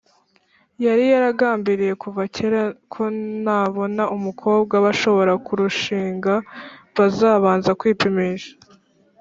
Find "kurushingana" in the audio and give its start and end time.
5.45-6.45